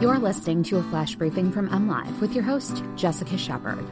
[0.00, 3.84] You're listening to a flash briefing from MLive with your host, Jessica Shepard.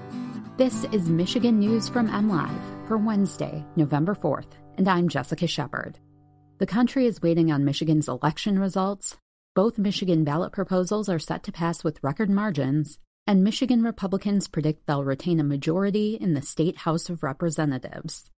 [0.56, 4.47] This is Michigan News from MLive for Wednesday, November 4th,
[4.79, 5.99] and I'm Jessica Shepard.
[6.58, 9.16] The country is waiting on Michigan's election results.
[9.57, 14.86] Both Michigan ballot proposals are set to pass with record margins, and Michigan Republicans predict
[14.86, 18.30] they'll retain a majority in the state House of Representatives.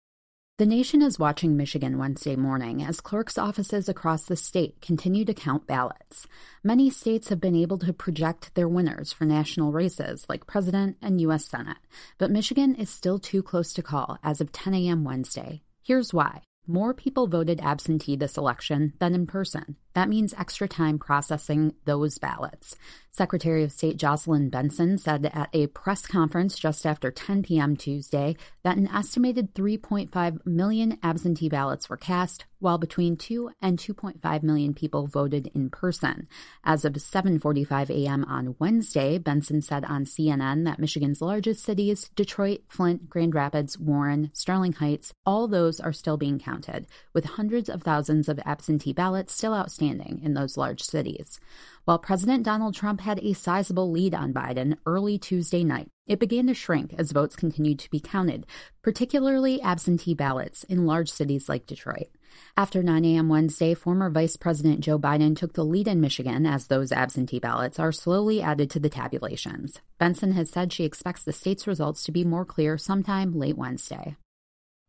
[0.58, 5.34] The nation is watching Michigan Wednesday morning as clerks' offices across the state continue to
[5.36, 6.26] count ballots.
[6.64, 11.22] Many states have been able to project their winners for national races like president and
[11.22, 11.46] U.S.
[11.46, 11.78] Senate,
[12.18, 15.04] but Michigan is still too close to call as of 10 a.m.
[15.04, 15.62] Wednesday.
[15.84, 16.42] Here's why.
[16.66, 19.76] More people voted absentee this election than in person.
[19.98, 22.76] That means extra time processing those ballots.
[23.10, 27.76] Secretary of State Jocelyn Benson said at a press conference just after 10 p.m.
[27.76, 34.44] Tuesday that an estimated 3.5 million absentee ballots were cast, while between 2 and 2.5
[34.44, 36.28] million people voted in person.
[36.64, 38.24] As of 7:45 a.m.
[38.26, 44.30] on Wednesday, Benson said on CNN that Michigan's largest cities, Detroit, Flint, Grand Rapids, Warren,
[44.34, 49.34] Sterling Heights, all those are still being counted, with hundreds of thousands of absentee ballots
[49.34, 51.40] still outstanding standing in those large cities.
[51.86, 56.48] While President Donald Trump had a sizable lead on Biden early Tuesday night, it began
[56.48, 58.46] to shrink as votes continued to be counted,
[58.82, 62.10] particularly absentee ballots in large cities like Detroit.
[62.58, 63.30] After 9 a.m.
[63.30, 67.80] Wednesday, former Vice President Joe Biden took the lead in Michigan as those absentee ballots
[67.80, 69.80] are slowly added to the tabulations.
[69.98, 74.18] Benson has said she expects the state's results to be more clear sometime late Wednesday.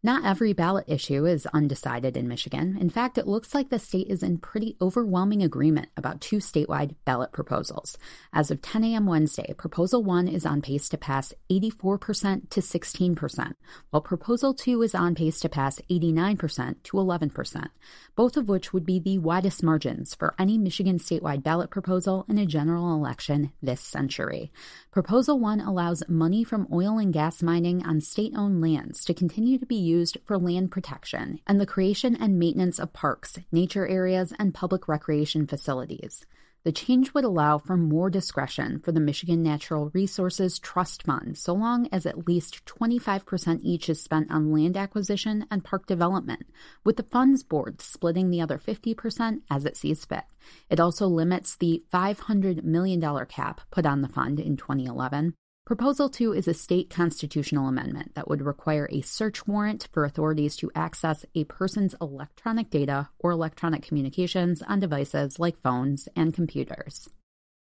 [0.01, 2.79] Not every ballot issue is undecided in Michigan.
[2.81, 6.95] In fact, it looks like the state is in pretty overwhelming agreement about two statewide
[7.05, 7.99] ballot proposals.
[8.33, 9.07] As of 10 a.m.
[9.07, 13.55] Wednesday, Proposal 1 is on pace to pass 84% to 16%,
[13.91, 17.67] while Proposal 2 is on pace to pass 89% to 11%,
[18.15, 22.39] both of which would be the widest margins for any Michigan statewide ballot proposal in
[22.39, 24.53] a general election this century.
[24.93, 29.59] Proposal 1 allows money from oil and gas mining on state owned lands to continue
[29.59, 29.89] to be used
[30.25, 35.47] for land protection and the creation and maintenance of parks, nature areas, and public recreation
[35.47, 36.25] facilities.
[36.65, 41.55] The change would allow for more discretion for the Michigan Natural Resources Trust Fund, so
[41.55, 46.47] long as at least 25% each is spent on land acquisition and park development,
[46.85, 50.25] with the fund's board splitting the other 50% as it sees fit.
[50.69, 55.35] It also limits the $500 million cap put on the fund in 2011
[55.69, 60.57] Proposal 2 is a state constitutional amendment that would require a search warrant for authorities
[60.57, 67.11] to access a person's electronic data or electronic communications on devices like phones and computers.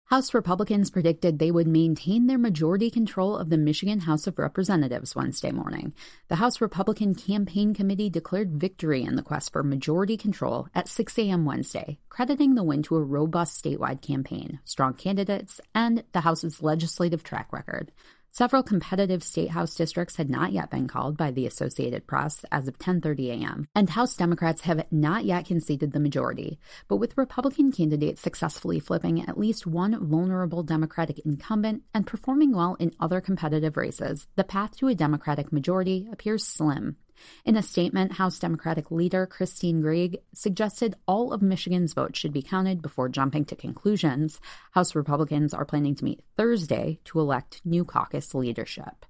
[0.08, 5.14] House Republicans predicted they would maintain their majority control of the Michigan House of Representatives
[5.14, 5.92] Wednesday morning.
[6.28, 11.18] The House Republican Campaign Committee declared victory in the quest for majority control at 6
[11.18, 11.44] a.m.
[11.44, 17.22] Wednesday, crediting the win to a robust statewide campaign, strong candidates, and the House's legislative
[17.22, 17.92] track record.
[18.30, 22.68] Several competitive state house districts had not yet been called by the Associated Press as
[22.68, 26.60] of 10:30 a.m., and House Democrats have not yet conceded the majority.
[26.88, 32.76] But with Republican candidates successfully flipping at least one vulnerable Democratic incumbent and performing well
[32.78, 36.96] in other competitive races, the path to a Democratic majority appears slim.
[37.44, 42.42] In a statement, House Democratic leader Christine Greig suggested all of Michigan's votes should be
[42.42, 44.40] counted before jumping to conclusions.
[44.72, 49.06] House Republicans are planning to meet Thursday to elect new caucus leadership.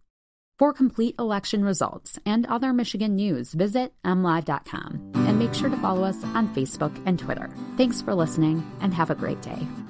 [0.59, 6.03] For complete election results and other Michigan news, visit mlive.com and make sure to follow
[6.03, 7.49] us on Facebook and Twitter.
[7.77, 9.88] Thanks for listening and have a great day.